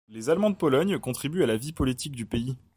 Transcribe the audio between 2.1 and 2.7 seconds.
du pays.